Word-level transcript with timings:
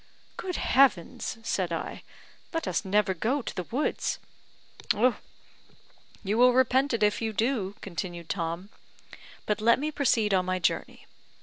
"Good 0.35 0.55
Heavens!" 0.55 1.37
said 1.43 1.71
I, 1.71 2.01
"let 2.51 2.67
us 2.67 2.83
never 2.83 3.13
go 3.13 3.43
to 3.43 3.53
the 3.55 3.65
woods." 3.65 4.17
"You 4.95 6.37
will 6.39 6.53
repent 6.53 6.91
if 6.93 7.21
you 7.21 7.31
do," 7.33 7.75
continued 7.81 8.27
Tom. 8.27 8.69
"But 9.45 9.61
let 9.61 9.77
me 9.77 9.91
proceed 9.91 10.33
on 10.33 10.45
my 10.45 10.57
journey. 10.57 11.05